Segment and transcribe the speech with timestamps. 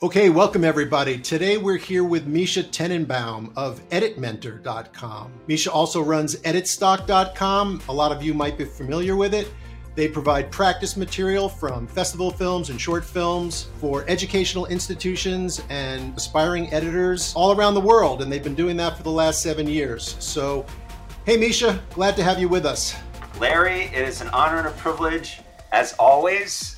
[0.00, 1.18] Okay, welcome everybody.
[1.18, 5.32] Today we're here with Misha Tenenbaum of EditMentor.com.
[5.48, 7.82] Misha also runs EditStock.com.
[7.88, 9.52] A lot of you might be familiar with it.
[9.96, 16.72] They provide practice material from festival films and short films for educational institutions and aspiring
[16.72, 20.14] editors all around the world, and they've been doing that for the last seven years.
[20.20, 20.64] So,
[21.26, 22.94] hey Misha, glad to have you with us.
[23.40, 25.40] Larry, it is an honor and a privilege,
[25.72, 26.77] as always.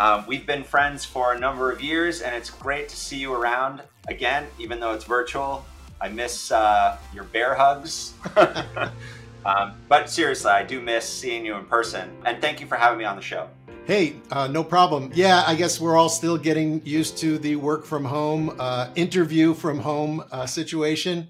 [0.00, 3.34] Um, we've been friends for a number of years, and it's great to see you
[3.34, 5.62] around again, even though it's virtual.
[6.00, 8.14] I miss uh, your bear hugs.
[9.44, 12.10] um, but seriously, I do miss seeing you in person.
[12.24, 13.50] And thank you for having me on the show.
[13.84, 15.10] Hey, uh, no problem.
[15.14, 19.52] Yeah, I guess we're all still getting used to the work from home, uh, interview
[19.52, 21.28] from home uh, situation.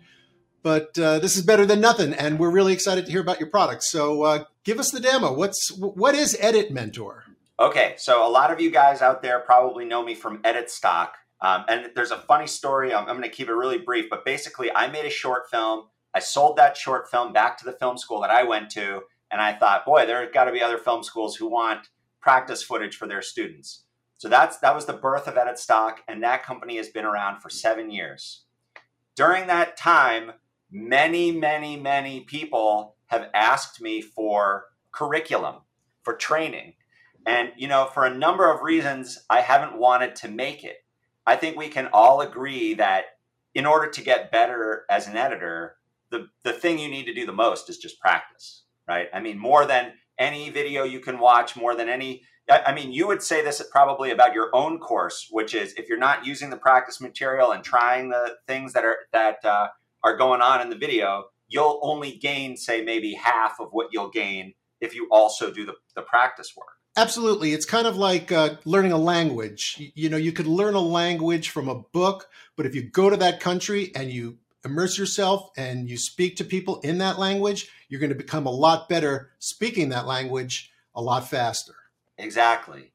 [0.63, 3.49] But uh, this is better than nothing, and we're really excited to hear about your
[3.49, 3.83] product.
[3.83, 5.33] So, uh, give us the demo.
[5.33, 7.25] What's what is Edit Mentor?
[7.61, 11.19] Okay, so a lot of you guys out there probably know me from Edit Stock.
[11.43, 12.95] Um, and there's a funny story.
[12.95, 15.89] I'm, I'm going to keep it really brief, but basically, I made a short film.
[16.15, 19.03] I sold that short film back to the film school that I went to.
[19.31, 21.89] And I thought, boy, there have got to be other film schools who want
[22.23, 23.85] practice footage for their students.
[24.17, 27.41] So that's that was the birth of Edit Stock, and that company has been around
[27.41, 28.45] for seven years.
[29.17, 30.33] During that time,
[30.71, 35.57] many, many, many people have asked me for curriculum,
[36.03, 36.75] for training.
[37.27, 40.85] And, you know, for a number of reasons, I haven't wanted to make it.
[41.27, 43.05] I think we can all agree that
[43.55, 45.77] in order to get better as an editor,
[46.11, 49.09] the, the thing you need to do the most is just practice, right?
[49.13, 53.07] I mean, more than any video you can watch, more than any, I mean, you
[53.07, 56.57] would say this probably about your own course, which is if you're not using the
[56.57, 59.69] practice material and trying the things that are, that uh,
[60.03, 64.11] are going on in the video, you'll only gain, say, maybe half of what you'll
[64.11, 66.80] gain if you also do the, the practice work.
[66.97, 67.53] Absolutely.
[67.53, 69.93] It's kind of like uh, learning a language.
[69.95, 73.17] You know, you could learn a language from a book, but if you go to
[73.19, 78.01] that country and you immerse yourself and you speak to people in that language, you're
[78.01, 81.75] going to become a lot better speaking that language a lot faster.
[82.19, 82.93] Exactly.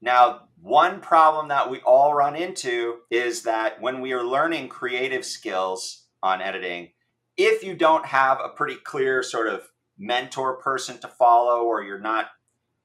[0.00, 5.24] Now, one problem that we all run into is that when we are learning creative
[5.24, 6.90] skills on editing,
[7.36, 9.68] if you don't have a pretty clear sort of
[9.98, 12.26] mentor person to follow or you're not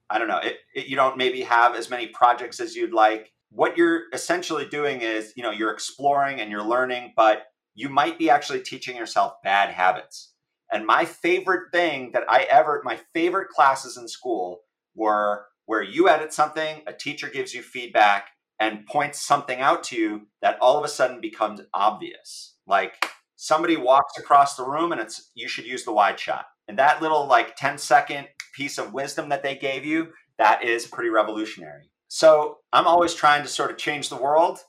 [0.10, 3.32] I don't know, it, it, you don't maybe have as many projects as you'd like.
[3.50, 7.44] What you're essentially doing is, you know, you're exploring and you're learning, but
[7.76, 10.34] you might be actually teaching yourself bad habits.
[10.72, 14.62] And my favorite thing that I ever, my favorite classes in school
[14.96, 19.96] were where you edit something, a teacher gives you feedback and points something out to
[19.96, 22.56] you that all of a sudden becomes obvious.
[22.68, 26.46] Like somebody walks across the room and it's, you should use the wide shot.
[26.68, 30.88] And that little like 10 second piece of wisdom that they gave you, that is
[30.88, 31.90] pretty revolutionary.
[32.08, 34.60] So I'm always trying to sort of change the world.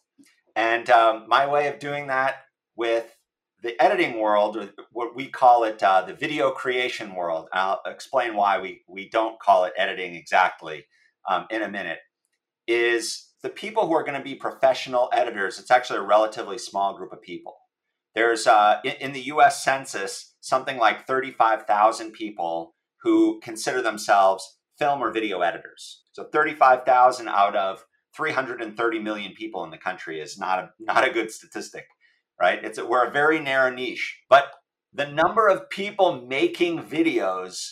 [0.56, 2.36] And um, my way of doing that
[2.76, 3.14] with
[3.62, 8.36] the editing world, or what we call it, uh, the video creation world, I'll explain
[8.36, 10.84] why we, we don't call it editing exactly
[11.28, 11.98] um, in a minute,
[12.66, 16.96] is the people who are going to be professional editors, it's actually a relatively small
[16.96, 17.56] group of people.
[18.14, 22.74] There's, uh, in, in the US Census, something like 35,000 people
[23.04, 26.03] who consider themselves film or video editors.
[26.12, 27.84] So 35,000 out of
[28.16, 31.87] 330 million people in the country is not a, not a good statistic,
[32.41, 32.64] right?
[32.64, 34.47] It's a, we're a very narrow niche, but
[34.93, 37.69] the number of people making videos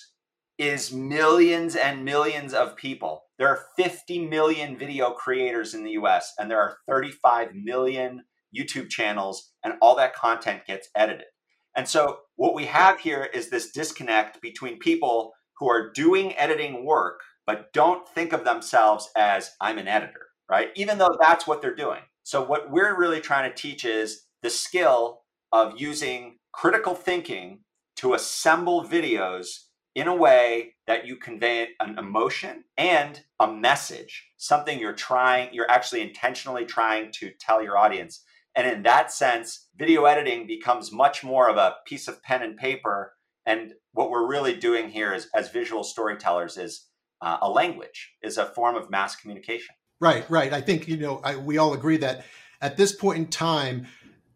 [0.59, 3.25] is millions and millions of people.
[3.39, 8.25] There are 50 million video creators in the US and there are 35 million
[8.57, 11.27] YouTube channels and all that content gets edited.
[11.75, 16.85] And so what we have here is this disconnect between people who are doing editing
[16.85, 20.71] work, but don't think of themselves as I'm an editor, right?
[20.75, 22.01] Even though that's what they're doing.
[22.25, 25.21] So what we're really trying to teach is the skill
[25.53, 27.61] of using critical thinking
[27.99, 29.59] to assemble videos
[29.95, 35.71] in a way that you convey an emotion and a message, something you're trying, you're
[35.71, 38.25] actually intentionally trying to tell your audience
[38.55, 42.57] and in that sense, video editing becomes much more of a piece of pen and
[42.57, 43.15] paper.
[43.47, 46.87] And what we're really doing here is, as visual storytellers is
[47.21, 49.75] uh, a language, is a form of mass communication.
[50.01, 50.53] Right, right.
[50.53, 52.25] I think, you know, I, we all agree that
[52.61, 53.87] at this point in time,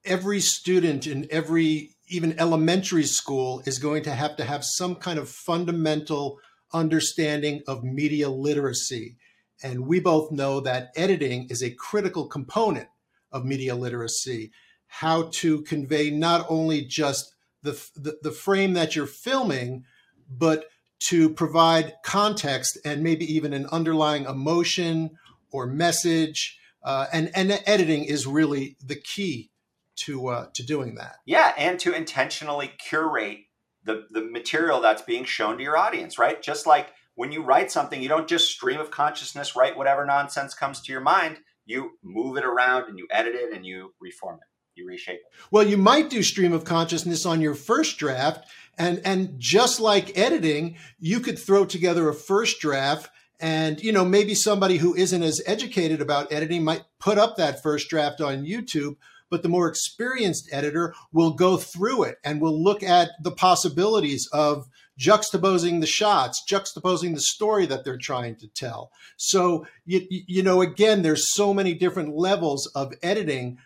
[0.04, 5.18] every student in every even elementary school is going to have to have some kind
[5.18, 6.38] of fundamental
[6.72, 9.16] understanding of media literacy.
[9.62, 12.88] And we both know that editing is a critical component
[13.32, 14.52] of media literacy,
[14.86, 19.84] how to convey not only just the, the, the frame that you're filming,
[20.28, 20.66] but
[20.98, 25.10] to provide context and maybe even an underlying emotion
[25.50, 29.50] or message uh, and and editing is really the key
[29.96, 31.16] to uh, to doing that.
[31.26, 33.40] Yeah, and to intentionally curate
[33.84, 36.40] the the material that's being shown to your audience, right?
[36.40, 40.54] Just like when you write something, you don't just stream of consciousness write whatever nonsense
[40.54, 41.38] comes to your mind.
[41.66, 44.80] You move it around and you edit it and you reform it.
[44.80, 45.38] You reshape it.
[45.50, 48.46] Well, you might do stream of consciousness on your first draft,
[48.78, 53.10] and and just like editing, you could throw together a first draft
[53.40, 57.62] and you know maybe somebody who isn't as educated about editing might put up that
[57.62, 58.96] first draft on YouTube
[59.30, 64.28] but the more experienced editor will go through it and will look at the possibilities
[64.32, 64.66] of
[64.98, 68.90] juxtaposing the shots, juxtaposing the story that they're trying to tell.
[69.16, 73.58] So, you, you know, again, there's so many different levels of editing,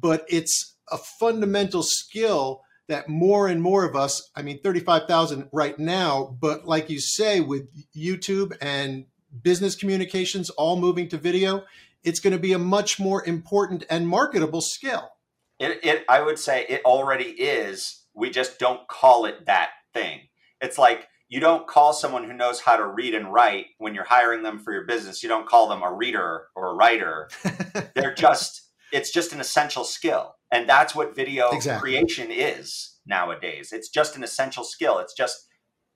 [0.00, 5.76] but it's a fundamental skill that more and more of us, I mean, 35,000 right
[5.78, 9.06] now, but like you say, with YouTube and
[9.42, 11.64] business communications all moving to video,
[12.04, 15.10] it's going to be a much more important and marketable skill.
[15.58, 18.04] It, it, I would say it already is.
[18.14, 20.20] We just don't call it that thing.
[20.60, 24.04] It's like you don't call someone who knows how to read and write when you're
[24.04, 25.22] hiring them for your business.
[25.22, 27.28] You don't call them a reader or a writer.
[27.94, 30.34] They're just, it's just an essential skill.
[30.52, 31.80] And that's what video exactly.
[31.80, 33.72] creation is nowadays.
[33.72, 34.98] It's just an essential skill.
[34.98, 35.48] It's just,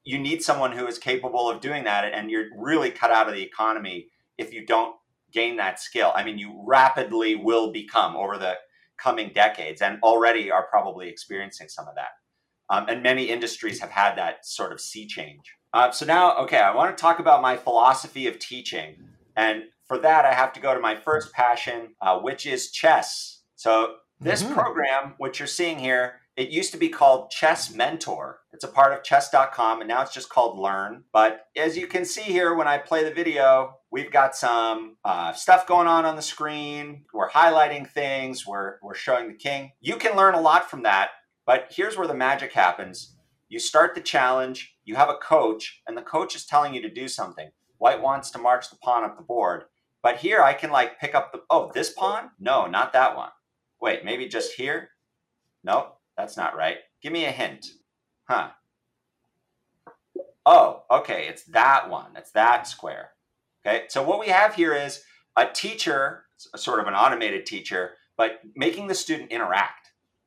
[0.03, 2.12] you need someone who is capable of doing that.
[2.12, 4.97] And you're really cut out of the economy if you don't
[5.33, 6.11] gain that skill.
[6.15, 8.55] I mean, you rapidly will become over the
[8.99, 12.09] coming decades and already are probably experiencing some of that.
[12.70, 15.43] Um, and many industries have had that sort of sea change.
[15.72, 18.96] Uh, so now, okay, I want to talk about my philosophy of teaching.
[19.37, 23.43] And for that, I have to go to my first passion, uh, which is chess.
[23.56, 24.55] So this mm-hmm.
[24.55, 28.38] program, which you're seeing here, it used to be called Chess Mentor.
[28.52, 31.05] It's a part of chess.com and now it's just called Learn.
[31.12, 35.32] But as you can see here, when I play the video, we've got some uh,
[35.32, 37.05] stuff going on on the screen.
[37.12, 39.73] We're highlighting things, we're, we're showing the king.
[39.81, 41.11] You can learn a lot from that,
[41.50, 43.17] but here's where the magic happens.
[43.49, 46.88] You start the challenge, you have a coach, and the coach is telling you to
[46.88, 47.50] do something.
[47.79, 49.64] White wants to march the pawn up the board.
[50.00, 52.31] But here I can like pick up the, oh, this pawn?
[52.38, 53.31] No, not that one.
[53.81, 54.91] Wait, maybe just here?
[55.64, 55.97] Nope.
[56.17, 56.76] That's not right.
[57.02, 57.67] Give me a hint.
[58.29, 58.50] Huh.
[60.47, 61.26] Oh, okay.
[61.26, 62.12] It's that one.
[62.17, 63.11] It's that square.
[63.67, 63.87] Okay.
[63.88, 65.02] So what we have here is
[65.35, 69.80] a teacher, sort of an automated teacher, but making the student interact.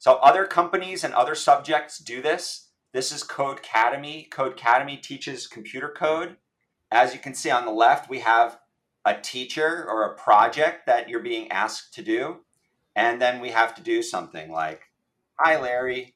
[0.03, 2.71] So other companies and other subjects do this.
[2.91, 4.27] This is Codecademy.
[4.27, 6.35] Codecademy teaches computer code.
[6.91, 8.59] As you can see on the left, we have
[9.05, 12.41] a teacher or a project that you're being asked to do.
[12.97, 14.81] And then we have to do something like
[15.39, 16.15] Hi, Larry.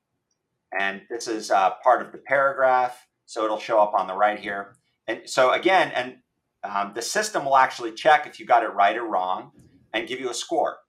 [0.78, 3.08] And this is uh, part of the paragraph.
[3.26, 4.76] So it'll show up on the right here.
[5.08, 6.18] And so again, and
[6.62, 9.52] um, the system will actually check if you got it right or wrong
[9.94, 10.80] and give you a score.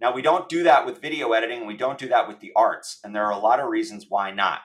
[0.00, 1.66] Now, we don't do that with video editing.
[1.66, 3.00] We don't do that with the arts.
[3.04, 4.60] And there are a lot of reasons why not.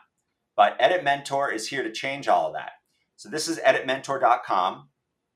[0.55, 2.71] But Edit Mentor is here to change all of that.
[3.17, 4.89] So this is editmentor.com.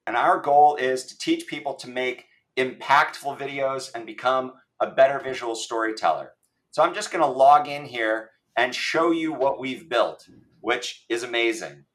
[0.08, 2.26] And our goal is to teach people to make
[2.58, 6.32] impactful videos and become a better visual storyteller.
[6.72, 10.28] So I'm just going to log in here and show you what we've built,
[10.62, 11.86] which is amazing.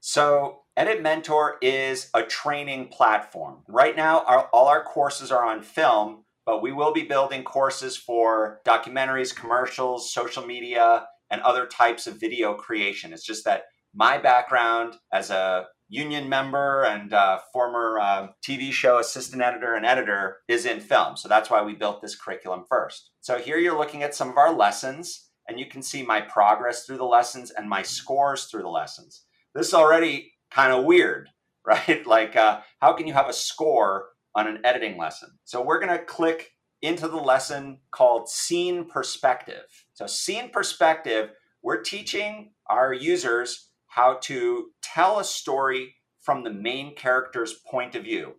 [0.00, 3.62] So Edit Mentor is a training platform.
[3.68, 7.96] Right now, our, all our courses are on film, but we will be building courses
[7.96, 13.12] for documentaries, commercials, social media, and other types of video creation.
[13.12, 13.64] It's just that
[13.94, 19.86] my background as a union member and uh, former uh, TV show assistant editor and
[19.86, 21.16] editor is in film.
[21.16, 23.10] So that's why we built this curriculum first.
[23.20, 26.84] So here you're looking at some of our lessons, and you can see my progress
[26.84, 29.24] through the lessons and my scores through the lessons.
[29.54, 31.28] This is already kind of weird,
[31.66, 32.06] right?
[32.06, 35.30] like, uh, how can you have a score on an editing lesson?
[35.44, 36.52] So we're going to click
[36.84, 39.64] into the lesson called Scene Perspective.
[39.94, 41.30] So, Scene Perspective,
[41.62, 48.04] we're teaching our users how to tell a story from the main character's point of
[48.04, 48.34] view.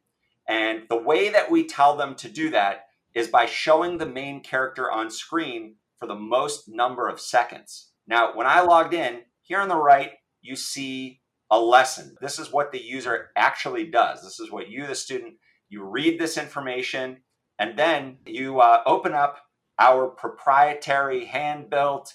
[0.48, 2.86] And the way that we tell them to do that
[3.16, 7.92] is by showing the main character on screen for the most number of seconds.
[8.06, 10.12] Now, when I logged in, here on the right,
[10.42, 12.16] you see a lesson.
[12.22, 14.22] This is what the user actually does.
[14.22, 15.36] This is what you, the student,
[15.70, 17.18] you read this information,
[17.60, 19.40] and then you uh, open up
[19.80, 22.14] our proprietary hand built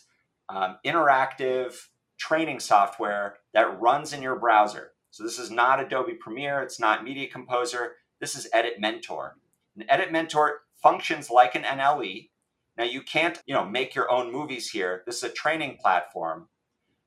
[0.48, 1.74] um, interactive
[2.18, 4.92] training software that runs in your browser.
[5.10, 9.36] So this is not Adobe Premiere, it's not Media Composer, this is Edit Mentor.
[9.74, 12.28] And Edit Mentor functions like an NLE.
[12.76, 15.02] Now you can't, you know, make your own movies here.
[15.06, 16.48] This is a training platform.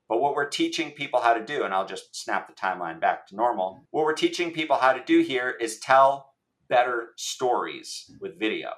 [0.08, 3.26] But what we're teaching people how to do, and I'll just snap the timeline back
[3.28, 3.86] to normal.
[3.90, 6.33] What we're teaching people how to do here is tell
[6.68, 8.70] better stories with video.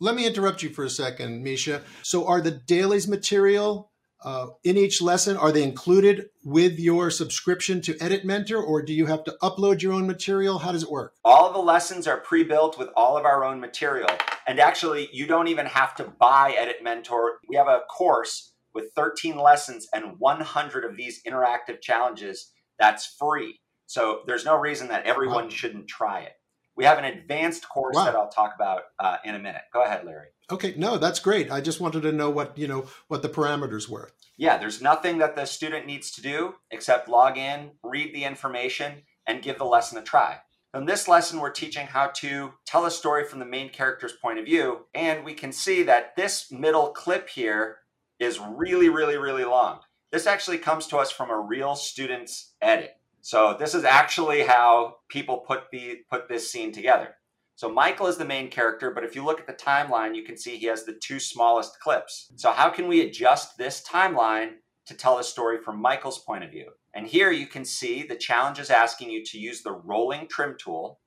[0.00, 1.82] let me interrupt you for a second, Misha.
[2.02, 3.92] So, are the dailies material
[4.24, 8.92] uh, in each lesson are they included with your subscription to edit mentor or do
[8.92, 12.06] you have to upload your own material how does it work all of the lessons
[12.06, 14.08] are pre-built with all of our own material
[14.46, 18.92] and actually you don't even have to buy edit mentor we have a course with
[18.94, 25.04] 13 lessons and 100 of these interactive challenges that's free so there's no reason that
[25.04, 25.50] everyone wow.
[25.50, 26.32] shouldn't try it
[26.76, 28.04] we have an advanced course wow.
[28.04, 29.62] that I'll talk about uh, in a minute.
[29.72, 30.28] Go ahead, Larry.
[30.50, 31.50] Okay, no, that's great.
[31.50, 34.10] I just wanted to know what you know what the parameters were.
[34.36, 39.02] Yeah, there's nothing that the student needs to do except log in, read the information,
[39.26, 40.38] and give the lesson a try.
[40.74, 44.38] In this lesson, we're teaching how to tell a story from the main character's point
[44.38, 47.78] of view, and we can see that this middle clip here
[48.18, 49.80] is really, really, really long.
[50.10, 52.92] This actually comes to us from a real student's edit.
[53.22, 57.14] So this is actually how people put the put this scene together.
[57.54, 60.36] So Michael is the main character, but if you look at the timeline, you can
[60.36, 62.32] see he has the two smallest clips.
[62.36, 64.54] So how can we adjust this timeline
[64.86, 66.70] to tell the story from Michael's point of view?
[66.94, 70.56] And here you can see the challenge is asking you to use the rolling trim
[70.58, 70.98] tool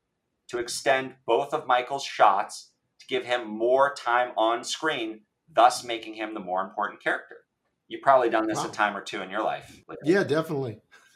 [0.47, 5.21] to extend both of Michael's shots to give him more time on screen,
[5.53, 7.37] thus making him the more important character.
[7.89, 8.69] You've probably done this wow.
[8.69, 9.81] a time or two in your life.
[10.03, 10.79] Yeah, definitely.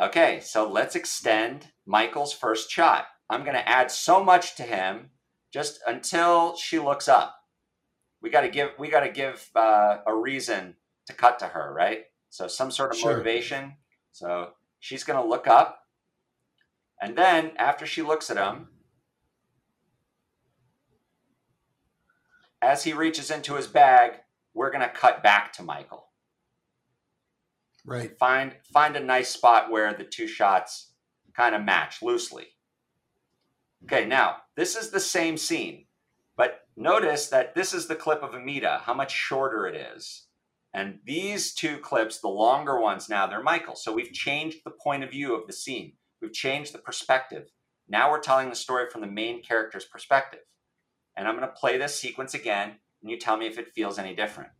[0.00, 3.06] okay, so let's extend Michael's first shot.
[3.28, 5.10] I'm going to add so much to him
[5.52, 7.34] just until she looks up.
[8.22, 10.76] We got to give we got to give uh, a reason
[11.06, 12.04] to cut to her, right?
[12.30, 13.12] So some sort of sure.
[13.12, 13.74] motivation.
[14.12, 14.50] So
[14.80, 15.80] she's going to look up,
[17.00, 18.68] and then after she looks at him,
[22.62, 24.12] as he reaches into his bag,
[24.54, 26.05] we're going to cut back to Michael.
[27.86, 28.18] Right.
[28.18, 30.92] Find find a nice spot where the two shots
[31.34, 32.48] kind of match loosely.
[33.84, 35.86] Okay, now this is the same scene,
[36.36, 40.26] but notice that this is the clip of Amita, how much shorter it is.
[40.74, 43.76] And these two clips, the longer ones now, they're Michael.
[43.76, 45.92] So we've changed the point of view of the scene.
[46.20, 47.50] We've changed the perspective.
[47.88, 50.40] Now we're telling the story from the main character's perspective.
[51.16, 53.98] And I'm going to play this sequence again, and you tell me if it feels
[53.98, 54.50] any different.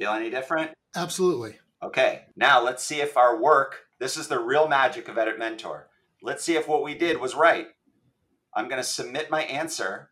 [0.00, 0.70] Feel any different?
[0.96, 1.58] Absolutely.
[1.82, 5.90] Okay, now let's see if our work, this is the real magic of Edit Mentor.
[6.22, 7.66] Let's see if what we did was right.
[8.54, 10.08] I'm going to submit my answer,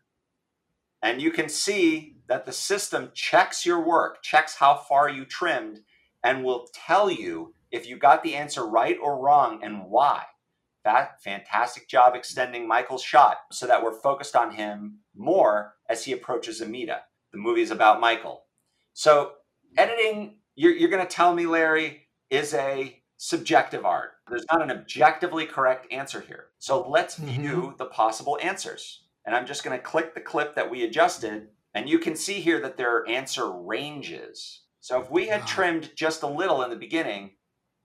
[1.01, 5.79] and you can see that the system checks your work, checks how far you trimmed,
[6.23, 10.21] and will tell you if you got the answer right or wrong and why.
[10.83, 16.11] That fantastic job extending Michael's shot so that we're focused on him more as he
[16.11, 17.01] approaches Amita.
[17.31, 18.43] The movie is about Michael.
[18.93, 19.31] So
[19.77, 24.11] editing, you're, you're going to tell me, Larry, is a subjective art.
[24.29, 26.47] There's not an objectively correct answer here.
[26.59, 27.41] So let's mm-hmm.
[27.41, 29.03] view the possible answers.
[29.25, 32.41] And I'm just going to click the clip that we adjusted, and you can see
[32.41, 34.61] here that there are answer ranges.
[34.79, 37.31] So if we had trimmed just a little in the beginning,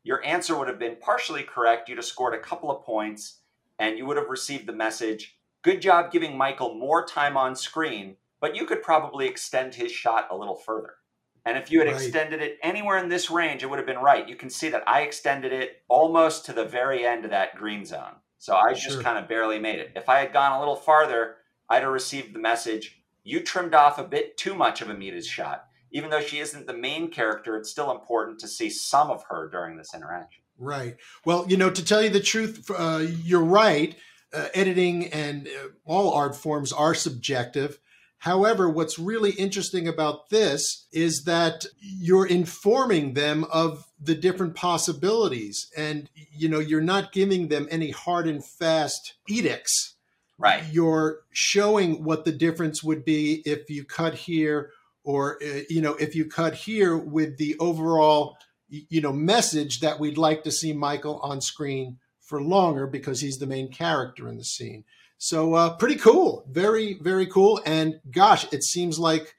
[0.04, 1.88] your answer would have been partially correct.
[1.88, 3.40] You'd have scored a couple of points,
[3.78, 8.18] and you would have received the message Good job giving Michael more time on screen,
[8.38, 10.96] but you could probably extend his shot a little further.
[11.44, 11.96] And if you had right.
[11.96, 14.28] extended it anywhere in this range, it would have been right.
[14.28, 17.84] You can see that I extended it almost to the very end of that green
[17.84, 18.14] zone.
[18.38, 19.92] So I just kind of barely made it.
[19.96, 21.36] If I had gone a little farther,
[21.68, 25.64] I'd have received the message you trimmed off a bit too much of Amita's shot.
[25.92, 29.48] Even though she isn't the main character, it's still important to see some of her
[29.48, 30.42] during this interaction.
[30.58, 30.96] Right.
[31.24, 33.96] Well, you know, to tell you the truth, uh, you're right.
[34.32, 37.78] Uh, editing and uh, all art forms are subjective.
[38.24, 45.70] However, what's really interesting about this is that you're informing them of the different possibilities
[45.76, 49.96] and you know you're not giving them any hard and fast edicts.
[50.38, 50.64] Right.
[50.72, 54.70] You're showing what the difference would be if you cut here
[55.02, 58.38] or uh, you know if you cut here with the overall
[58.70, 63.36] you know message that we'd like to see Michael on screen for longer because he's
[63.36, 64.84] the main character in the scene.
[65.18, 67.60] So uh, pretty cool, very very cool.
[67.64, 69.34] And gosh, it seems like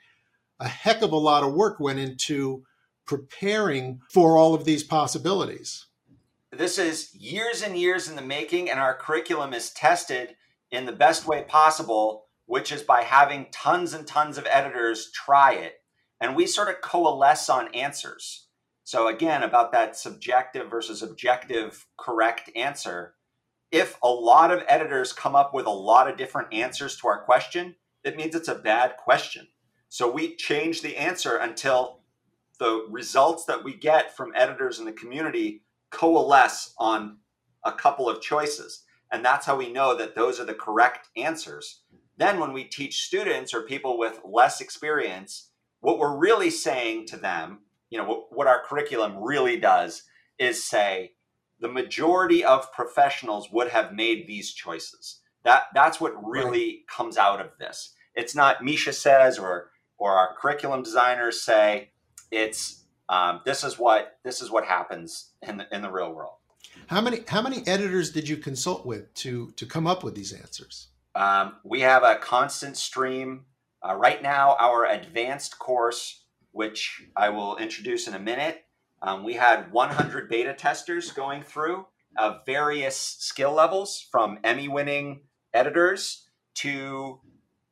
[0.60, 2.63] a heck of a lot of work went into
[3.05, 5.86] preparing for all of these possibilities.
[6.51, 10.36] This is years and years in the making, and our curriculum is tested
[10.72, 15.53] in the best way possible, which is by having tons and tons of editors try
[15.53, 15.82] it.
[16.22, 18.48] And we sort of coalesce on answers.
[18.86, 23.15] So, again, about that subjective versus objective correct answer,
[23.75, 27.22] if a lot of editors come up with a lot of different answers to our
[27.22, 29.50] question, it means it's a bad question.
[29.89, 32.00] So we change the answer until
[32.58, 37.17] the results that we get from editors in the community coalesce on
[37.65, 38.84] a couple of choices.
[39.12, 41.82] And that's how we know that those are the correct answers.
[42.15, 45.50] Then, when we teach students or people with less experience,
[45.82, 50.03] what we're really saying to them, you know, what, what our curriculum really does
[50.39, 51.14] is say
[51.65, 55.22] the majority of professionals would have made these choices.
[55.43, 56.88] That that's what really right.
[56.88, 57.95] comes out of this.
[58.13, 61.89] It's not Misha says or or our curriculum designers say.
[62.29, 66.36] It's um, this is what this is what happens in the in the real world.
[66.86, 70.34] How many how many editors did you consult with to to come up with these
[70.34, 70.89] answers?
[71.15, 73.45] Um, we have a constant stream.
[73.84, 78.65] Uh, right now, our advanced course, which I will introduce in a minute,
[79.02, 81.86] um, we had 100 beta testers going through
[82.18, 85.22] of various skill levels, from Emmy-winning
[85.54, 87.20] editors to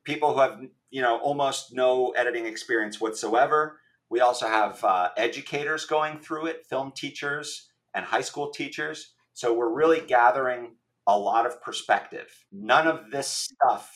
[0.04, 3.80] people who have you know almost no editing experience whatsoever.
[4.10, 9.14] We also have uh, educators going through it, film teachers and high school teachers.
[9.32, 10.76] So we're really gathering
[11.06, 12.44] a lot of perspective.
[12.52, 13.90] None of this stuff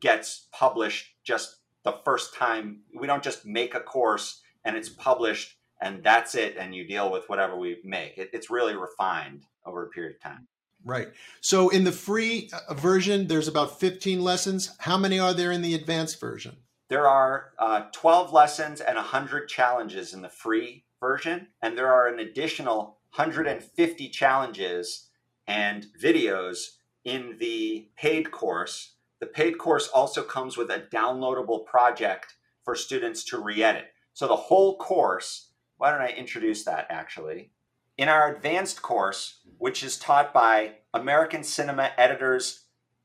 [0.00, 2.82] gets published just the first time.
[2.98, 7.10] We don't just make a course and it's published and that's it, and you deal
[7.10, 8.16] with whatever we make.
[8.18, 10.48] It, it's really refined over a period of time.
[10.84, 11.08] Right.
[11.40, 14.74] So in the free uh, version, there's about 15 lessons.
[14.78, 16.56] How many are there in the advanced version?
[16.88, 22.06] There are uh, 12 lessons and 100 challenges in the free version, and there are
[22.06, 25.08] an additional 150 challenges
[25.48, 28.94] and videos in the paid course.
[29.20, 33.86] The paid course also comes with a downloadable project for students to re edit.
[34.12, 35.45] So the whole course,
[35.78, 37.50] why don't I introduce that actually?
[37.98, 42.64] In our advanced course, which is taught by American Cinema Editors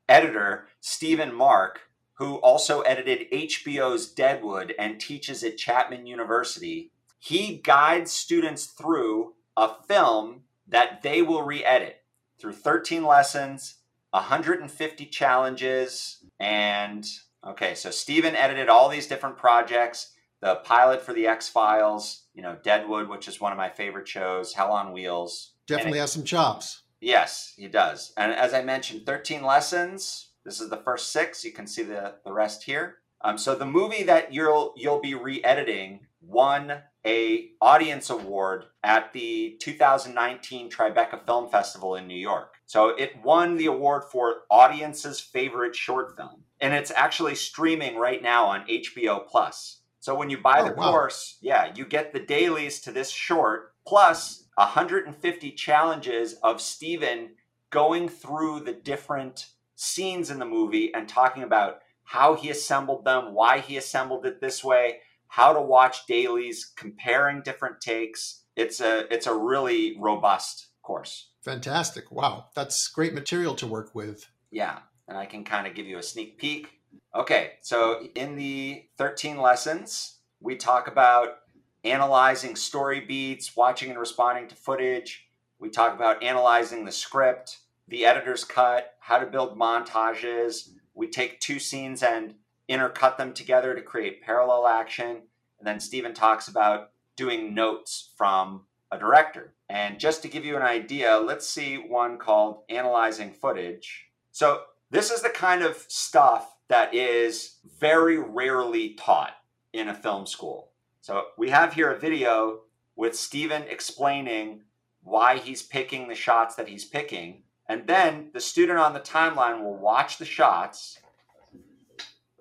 [0.10, 1.82] editor Stephen Mark,
[2.16, 9.70] who also edited HBO's Deadwood and teaches at Chapman University, he guides students through a
[9.88, 12.02] film that they will re edit
[12.40, 13.76] through 13 lessons,
[14.12, 17.08] 150 challenges, and
[17.46, 20.12] okay, so Stephen edited all these different projects.
[20.42, 24.08] The pilot for the X Files, you know, Deadwood, which is one of my favorite
[24.08, 25.54] shows, Hell on Wheels.
[25.68, 26.84] Definitely it, has some chops.
[27.00, 28.14] Yes, he does.
[28.18, 30.30] And as I mentioned, 13 lessons.
[30.44, 31.44] This is the first six.
[31.46, 32.98] You can see the, the rest here.
[33.24, 39.58] Um, so the movie that you'll you'll be re-editing won a audience award at the
[39.60, 42.56] 2019 Tribeca Film Festival in New York.
[42.66, 46.44] So it won the award for audience's favorite short film.
[46.60, 49.81] And it's actually streaming right now on HBO Plus.
[50.02, 50.92] So when you buy oh, the wow.
[50.92, 57.30] course, yeah, you get the dailies to this short plus 150 challenges of Stephen
[57.70, 63.34] going through the different scenes in the movie and talking about how he assembled them,
[63.34, 68.44] why he assembled it this way, how to watch dailies, comparing different takes.
[68.56, 71.30] It's a it's a really robust course.
[71.42, 72.12] Fantastic.
[72.12, 72.48] Wow.
[72.56, 74.28] That's great material to work with.
[74.50, 74.80] Yeah.
[75.08, 76.81] And I can kind of give you a sneak peek.
[77.16, 77.54] Okay.
[77.62, 81.40] So in the 13 lessons, we talk about
[81.84, 85.28] analyzing story beats, watching and responding to footage.
[85.60, 90.70] We talk about analyzing the script, the editor's cut, how to build montages.
[90.94, 92.36] We take two scenes and
[92.70, 95.24] intercut them together to create parallel action.
[95.60, 99.54] And then Stephen talks about doing notes from a director.
[99.70, 104.08] And just to give you an idea, let's see one called Analyzing Footage.
[104.32, 109.36] So, this is the kind of stuff that is very rarely taught
[109.74, 110.72] in a film school.
[111.02, 112.62] So, we have here a video
[112.96, 114.64] with Stephen explaining
[115.04, 117.44] why he's picking the shots that he's picking.
[117.68, 121.00] And then the student on the timeline will watch the shots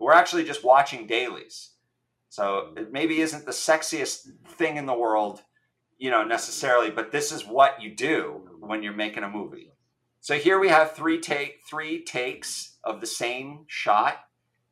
[0.01, 1.71] we're actually just watching dailies.
[2.31, 5.43] So it maybe isn't the sexiest thing in the world,
[5.99, 9.70] you know, necessarily, but this is what you do when you're making a movie.
[10.23, 14.19] So here we have three take three takes of the same shot,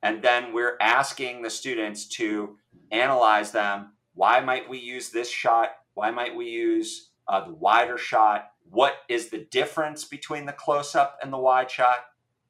[0.02, 2.58] and then we're asking the students to
[2.90, 3.92] analyze them.
[4.14, 5.70] Why might we use this shot?
[5.94, 8.50] Why might we use uh, the wider shot?
[8.70, 11.98] What is the difference between the close up and the wide shot?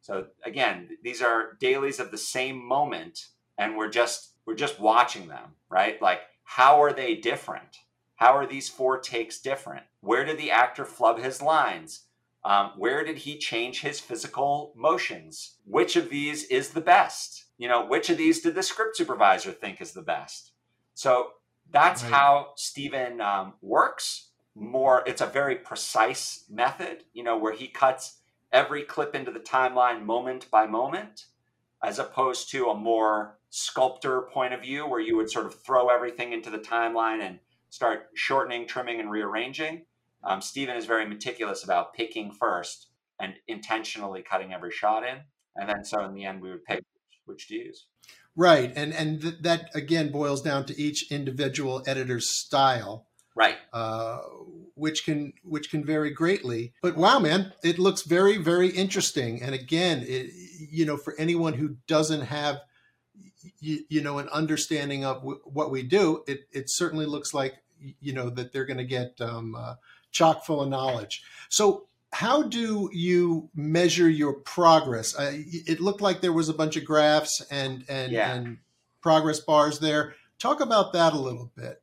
[0.00, 3.26] So again, these are dailies of the same moment,
[3.58, 6.02] and we're just we're just watching them, right?
[6.02, 7.78] Like how are they different?
[8.16, 9.84] How are these four takes different?
[10.00, 12.06] Where did the actor flub his lines?
[12.44, 15.56] Um, where did he change his physical motions?
[15.64, 17.46] Which of these is the best?
[17.58, 20.52] You know, which of these did the script supervisor think is the best?
[20.94, 21.32] So
[21.70, 22.12] that's right.
[22.12, 24.30] how Stephen um, works.
[24.54, 27.04] More, it's a very precise method.
[27.12, 28.18] You know, where he cuts
[28.52, 31.26] every clip into the timeline moment by moment.
[31.82, 35.88] as opposed to a more sculptor point of view where you would sort of throw
[35.88, 37.38] everything into the timeline and
[37.70, 39.84] start shortening, trimming, and rearranging.
[40.24, 42.88] Um, Stephen is very meticulous about picking first
[43.20, 45.18] and intentionally cutting every shot in.
[45.56, 46.84] And then so in the end, we would pick
[47.24, 47.86] which to use.
[48.36, 48.72] Right.
[48.74, 53.06] And, and th- that again boils down to each individual editor's style.
[53.34, 53.56] Right.
[53.72, 54.18] Uh,
[54.74, 56.72] which can which can vary greatly.
[56.82, 59.42] But wow, man, it looks very very interesting.
[59.42, 60.30] And again, it,
[60.70, 62.60] you know, for anyone who doesn't have
[63.60, 67.54] you, you know an understanding of w- what we do, it it certainly looks like
[68.00, 69.74] you know that they're going to get um, uh,
[70.10, 71.22] chock full of knowledge.
[71.48, 75.18] So how do you measure your progress?
[75.18, 78.34] Uh, it looked like there was a bunch of graphs and and, yeah.
[78.34, 78.58] and
[79.00, 80.14] progress bars there.
[80.38, 81.82] Talk about that a little bit.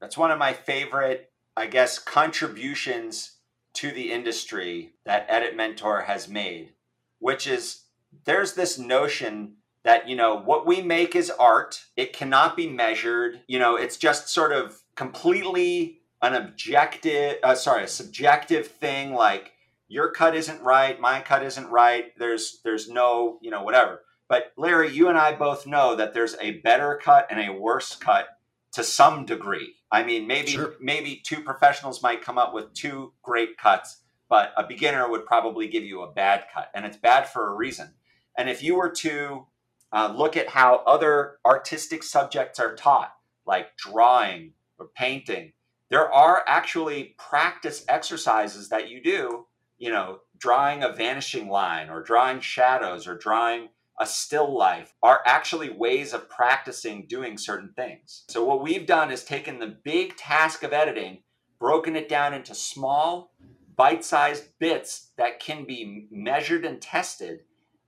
[0.00, 3.32] That's one of my favorite, I guess, contributions
[3.74, 6.72] to the industry that Edit Mentor has made,
[7.18, 7.84] which is
[8.24, 11.84] there's this notion that you know what we make is art.
[11.96, 13.42] It cannot be measured.
[13.46, 19.52] You know it's just sort of completely an objective uh, sorry a subjective thing like
[19.88, 24.00] your cut isn't right my cut isn't right there's there's no you know whatever.
[24.28, 27.94] But larry you and i both know that there's a better cut and a worse
[27.94, 28.28] cut
[28.72, 29.74] to some degree.
[29.92, 30.74] I mean maybe sure.
[30.80, 35.68] maybe two professionals might come up with two great cuts but a beginner would probably
[35.68, 37.92] give you a bad cut and it's bad for a reason.
[38.36, 39.46] And if you were to
[39.94, 43.14] uh, look at how other artistic subjects are taught
[43.46, 45.52] like drawing or painting
[45.90, 49.46] there are actually practice exercises that you do
[49.78, 53.68] you know, drawing a vanishing line or drawing shadows or drawing
[54.00, 58.24] a still life are actually ways of practicing doing certain things.
[58.28, 61.22] So, what we've done is taken the big task of editing,
[61.60, 63.32] broken it down into small,
[63.76, 67.40] bite sized bits that can be measured and tested.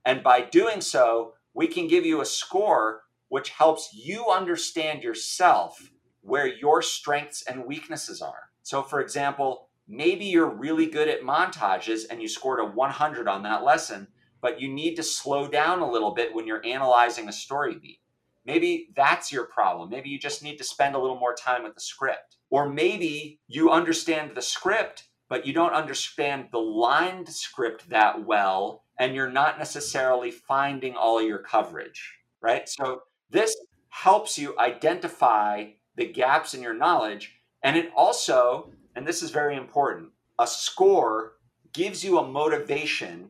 [0.05, 5.89] And by doing so, we can give you a score which helps you understand yourself
[6.21, 8.51] where your strengths and weaknesses are.
[8.61, 13.41] So, for example, maybe you're really good at montages and you scored a 100 on
[13.41, 14.07] that lesson,
[14.39, 18.01] but you need to slow down a little bit when you're analyzing a story beat.
[18.45, 19.89] Maybe that's your problem.
[19.89, 22.37] Maybe you just need to spend a little more time with the script.
[22.51, 28.83] Or maybe you understand the script, but you don't understand the lined script that well,
[28.99, 32.67] and you're not necessarily finding all your coverage, right?
[32.67, 33.55] So this
[33.89, 37.33] helps you identify the gaps in your knowledge.
[37.63, 40.09] And it also and this is very important,
[40.39, 41.33] a score
[41.71, 43.29] gives you a motivation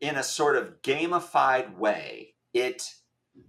[0.00, 2.34] in a sort of gamified way.
[2.52, 2.92] It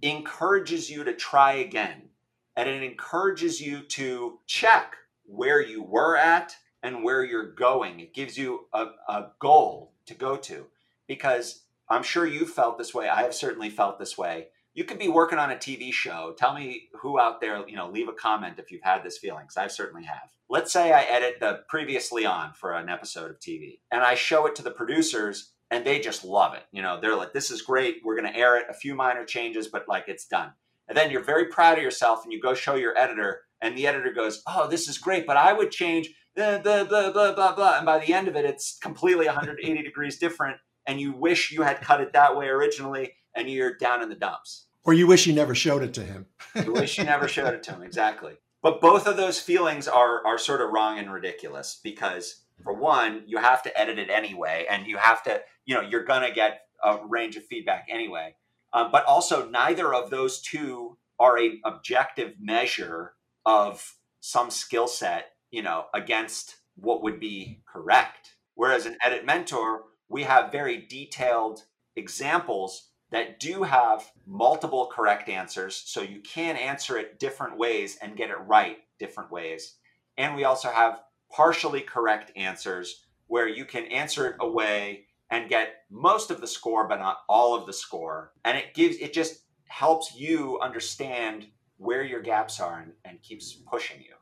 [0.02, 2.10] encourages you to try again
[2.54, 8.00] and it encourages you to check where you were at and where you're going.
[8.00, 10.66] It gives you a, a goal to go to
[11.06, 13.08] because I'm sure you felt this way.
[13.08, 16.36] I have certainly felt this way you could be working on a TV show.
[16.38, 19.42] Tell me who out there, you know, leave a comment if you've had this feeling,
[19.42, 20.30] because I certainly have.
[20.48, 24.46] Let's say I edit the previously on for an episode of TV and I show
[24.46, 26.62] it to the producers and they just love it.
[26.70, 27.96] You know, they're like, this is great.
[28.04, 30.52] We're going to air it, a few minor changes, but like it's done.
[30.86, 33.88] And then you're very proud of yourself and you go show your editor and the
[33.88, 37.76] editor goes, oh, this is great, but I would change the, blah, blah, blah, blah.
[37.76, 40.58] And by the end of it, it's completely 180 degrees different.
[40.86, 44.14] And you wish you had cut it that way originally and you're down in the
[44.14, 44.66] dumps.
[44.84, 46.26] Or you wish you never showed it to him.
[46.64, 48.34] you wish you never showed it to him, exactly.
[48.62, 53.22] But both of those feelings are are sort of wrong and ridiculous because for one,
[53.26, 56.62] you have to edit it anyway, and you have to, you know, you're gonna get
[56.82, 58.34] a range of feedback anyway.
[58.72, 63.14] Um, but also, neither of those two are a objective measure
[63.46, 68.36] of some skill set, you know, against what would be correct.
[68.54, 71.64] Whereas an edit mentor, we have very detailed
[71.96, 75.82] examples that do have multiple correct answers.
[75.86, 79.76] So you can answer it different ways and get it right different ways.
[80.16, 85.82] And we also have partially correct answers where you can answer it away and get
[85.90, 88.32] most of the score, but not all of the score.
[88.44, 93.52] And it gives, it just helps you understand where your gaps are and, and keeps
[93.52, 94.14] pushing you,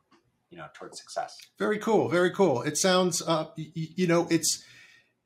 [0.51, 1.37] you know, towards success.
[1.59, 2.09] Very cool.
[2.09, 2.63] Very cool.
[2.63, 4.65] It sounds, uh, you, you know, it's,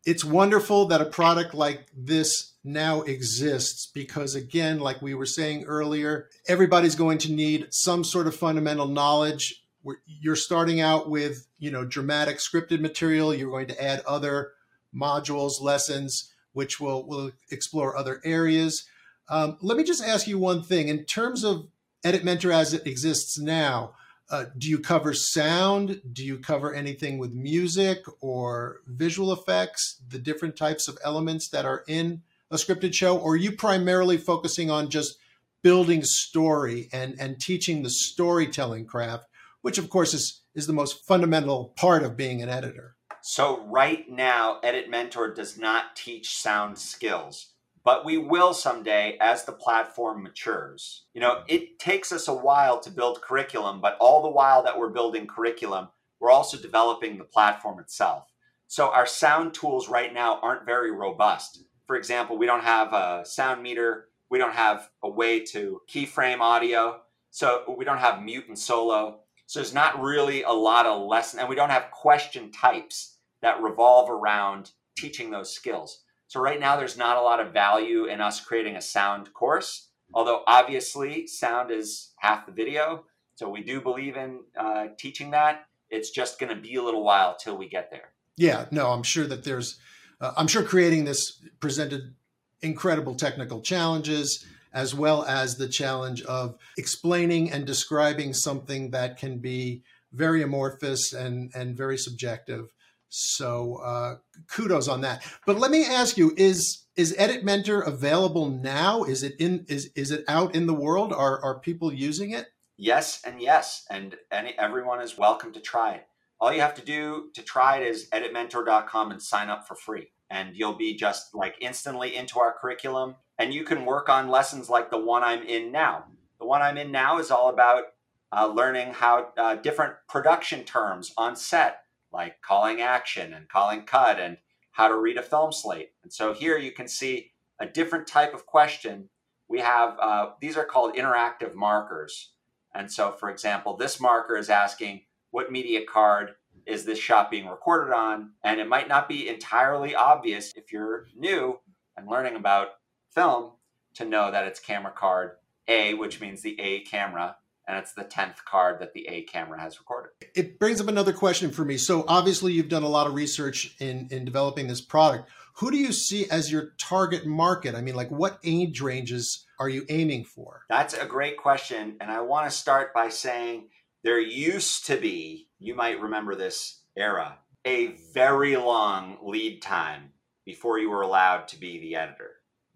[0.06, 5.64] it's wonderful that a product like this now exists because again like we were saying
[5.64, 9.64] earlier everybody's going to need some sort of fundamental knowledge
[10.04, 14.52] you're starting out with you know dramatic scripted material you're going to add other
[14.94, 18.84] modules lessons which will will explore other areas
[19.30, 21.66] um, let me just ask you one thing in terms of
[22.04, 23.94] edit mentor as it exists now
[24.30, 26.00] uh, do you cover sound?
[26.12, 30.00] Do you cover anything with music or visual effects?
[30.08, 34.16] The different types of elements that are in a scripted show, or are you primarily
[34.16, 35.18] focusing on just
[35.62, 39.26] building story and and teaching the storytelling craft,
[39.62, 42.96] which of course is is the most fundamental part of being an editor?
[43.22, 47.48] So right now, Edit Mentor does not teach sound skills
[47.84, 51.04] but we will someday as the platform matures.
[51.14, 54.78] You know, it takes us a while to build curriculum, but all the while that
[54.78, 55.88] we're building curriculum,
[56.20, 58.30] we're also developing the platform itself.
[58.66, 61.64] So our sound tools right now aren't very robust.
[61.86, 66.40] For example, we don't have a sound meter, we don't have a way to keyframe
[66.40, 69.20] audio, so we don't have mute and solo.
[69.46, 73.60] So there's not really a lot of lesson, and we don't have question types that
[73.60, 76.04] revolve around teaching those skills.
[76.30, 79.88] So right now, there's not a lot of value in us creating a sound course,
[80.14, 83.04] although obviously sound is half the video.
[83.34, 85.66] So we do believe in uh, teaching that.
[85.88, 88.12] It's just going to be a little while till we get there.
[88.36, 89.80] Yeah, no, I'm sure that there's,
[90.20, 92.14] uh, I'm sure creating this presented
[92.62, 99.38] incredible technical challenges as well as the challenge of explaining and describing something that can
[99.38, 102.72] be very amorphous and and very subjective
[103.10, 104.16] so uh,
[104.48, 105.26] kudos on that.
[105.44, 109.02] But let me ask you: is is Edit Mentor available now?
[109.02, 111.12] Is it in is is it out in the world?
[111.12, 112.46] Are are people using it?
[112.78, 116.06] Yes, and yes, and any, everyone is welcome to try it.
[116.40, 120.12] All you have to do to try it is editmentor.com and sign up for free,
[120.30, 123.16] and you'll be just like instantly into our curriculum.
[123.38, 126.04] And you can work on lessons like the one I'm in now.
[126.38, 127.84] The one I'm in now is all about
[128.32, 131.80] uh, learning how uh, different production terms on set
[132.12, 134.38] like calling action and calling cut and
[134.72, 135.90] how to read a film slate.
[136.02, 139.08] And so here you can see a different type of question.
[139.48, 142.32] We have, uh, these are called interactive markers.
[142.74, 146.34] And so, for example, this marker is asking, what media card
[146.66, 148.32] is this shot being recorded on?
[148.44, 151.58] And it might not be entirely obvious if you're new
[151.96, 152.68] and learning about
[153.12, 153.52] film
[153.94, 155.32] to know that it's camera card
[155.66, 157.36] A, which means the A camera,
[157.70, 160.10] and it's the 10th card that the A camera has recorded.
[160.34, 161.76] It brings up another question for me.
[161.76, 165.30] So obviously you've done a lot of research in in developing this product.
[165.58, 167.76] Who do you see as your target market?
[167.76, 170.64] I mean, like what age ranges are you aiming for?
[170.68, 173.68] That's a great question and I want to start by saying
[174.02, 180.10] there used to be, you might remember this era, a very long lead time
[180.44, 182.30] before you were allowed to be the editor.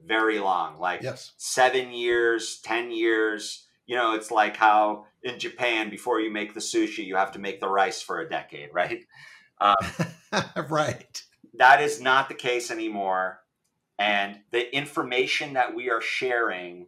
[0.07, 1.33] Very long, like yes.
[1.39, 6.61] 7 years, 10 years you know, it's like how in Japan, before you make the
[6.61, 9.05] sushi, you have to make the rice for a decade, right?
[9.61, 9.75] Um,
[10.69, 11.23] right.
[11.55, 13.41] That is not the case anymore.
[13.99, 16.87] And the information that we are sharing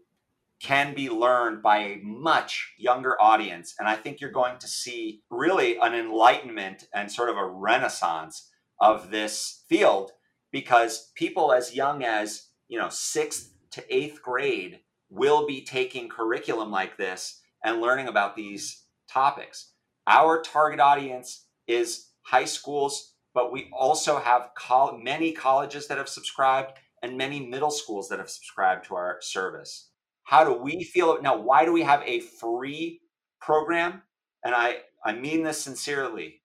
[0.60, 3.74] can be learned by a much younger audience.
[3.78, 8.50] And I think you're going to see really an enlightenment and sort of a renaissance
[8.80, 10.12] of this field
[10.50, 14.80] because people as young as, you know, sixth to eighth grade
[15.16, 19.72] will be taking curriculum like this and learning about these topics.
[20.06, 26.08] Our target audience is high schools, but we also have col- many colleges that have
[26.08, 29.90] subscribed and many middle schools that have subscribed to our service.
[30.24, 31.36] How do we feel now?
[31.36, 33.00] Why do we have a free
[33.40, 34.02] program?
[34.44, 36.42] And I, I mean this sincerely.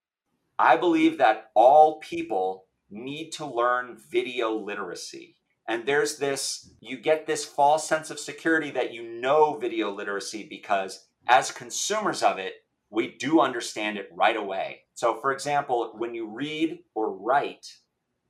[0.57, 5.35] I believe that all people need to learn video literacy.
[5.71, 10.43] And there's this, you get this false sense of security that you know video literacy
[10.43, 14.81] because as consumers of it, we do understand it right away.
[14.95, 17.77] So, for example, when you read or write,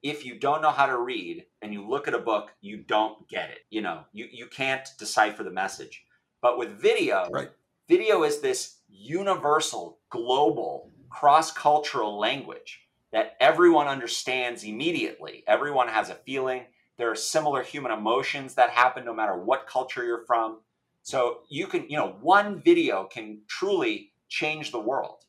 [0.03, 3.27] if you don't know how to read and you look at a book, you don't
[3.27, 3.61] get it.
[3.71, 6.03] You know, you, you can't decipher the message.
[6.43, 7.49] But with video, right.
[7.89, 15.43] video is this universal, global, cross cultural language that everyone understands immediately.
[15.47, 16.65] Everyone has a feeling,
[17.01, 20.59] there are similar human emotions that happen no matter what culture you're from.
[21.01, 25.23] So you can, you know, one video can truly change the world.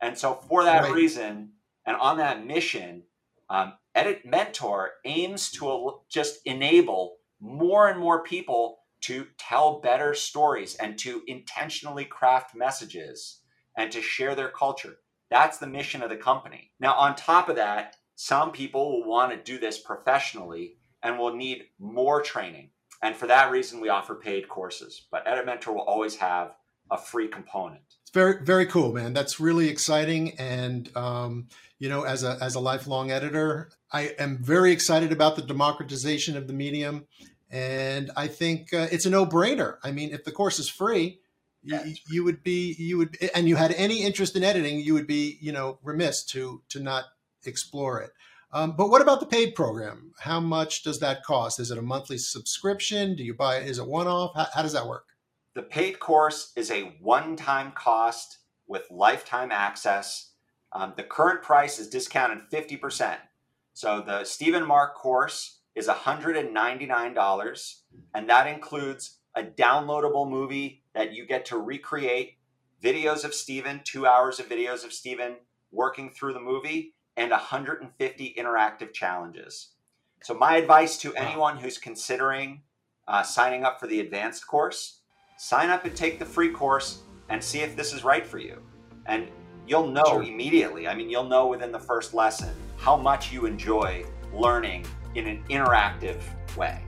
[0.00, 0.92] And so for that right.
[0.92, 1.50] reason,
[1.86, 3.04] and on that mission,
[3.48, 10.74] um, Edit Mentor aims to just enable more and more people to tell better stories
[10.74, 13.42] and to intentionally craft messages
[13.76, 14.96] and to share their culture.
[15.30, 16.72] That's the mission of the company.
[16.80, 21.34] Now, on top of that, some people will want to do this professionally and will
[21.34, 22.70] need more training.
[23.02, 25.06] And for that reason, we offer paid courses.
[25.10, 26.54] But Edit Mentor will always have
[26.90, 27.82] a free component.
[28.02, 29.12] It's very, very cool, man.
[29.12, 30.38] That's really exciting.
[30.38, 35.36] And, um, you know, as a, as a lifelong editor, I am very excited about
[35.36, 37.06] the democratization of the medium.
[37.50, 39.78] And I think uh, it's a no brainer.
[39.82, 41.20] I mean, if the course is free,
[41.64, 45.06] you, you would be, you would, and you had any interest in editing, you would
[45.06, 47.04] be, you know, remiss to, to not
[47.44, 48.10] explore it.
[48.52, 50.12] Um, but what about the paid program?
[50.20, 51.58] How much does that cost?
[51.58, 53.16] Is it a monthly subscription?
[53.16, 53.68] Do you buy it?
[53.68, 54.34] Is it one off?
[54.34, 55.06] How, how does that work?
[55.54, 60.32] The paid course is a one time cost with lifetime access.
[60.72, 63.16] Um, the current price is discounted 50%.
[63.74, 67.74] So the Stephen Mark course is $199,
[68.14, 72.36] and that includes a downloadable movie that you get to recreate
[72.82, 75.36] videos of Stephen, two hours of videos of Stephen
[75.70, 79.68] working through the movie, and 150 interactive challenges.
[80.22, 82.62] So, my advice to anyone who's considering
[83.08, 85.00] uh, signing up for the advanced course,
[85.36, 88.62] sign up and take the free course and see if this is right for you.
[89.06, 89.28] And
[89.66, 90.22] you'll know sure.
[90.22, 90.86] immediately.
[90.86, 95.42] I mean, you'll know within the first lesson how much you enjoy learning in an
[95.50, 96.20] interactive
[96.56, 96.82] way.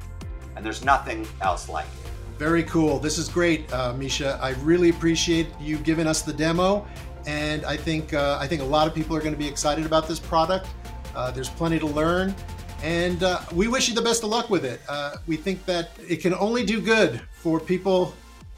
[0.56, 2.10] And there's nothing else like it.
[2.38, 2.98] Very cool.
[2.98, 4.38] This is great, uh, Misha.
[4.42, 6.87] I really appreciate you giving us the demo,
[7.26, 9.87] and I think uh, I think a lot of people are going to be excited
[9.87, 10.68] about this product.
[11.14, 12.34] Uh, there's plenty to learn,
[12.82, 14.80] and uh, we wish you the best of luck with it.
[14.88, 18.14] Uh, we think that it can only do good for people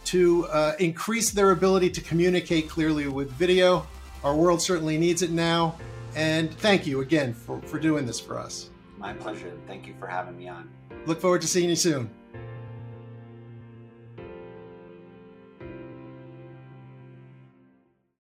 [0.06, 3.86] to uh, increase their ability to communicate clearly with video.
[4.22, 5.76] Our world certainly needs it now.
[6.14, 8.70] And thank you again for, for doing this for us.
[8.96, 9.52] My pleasure.
[9.66, 10.70] Thank you for having me on.
[11.04, 12.10] Look forward to seeing you soon.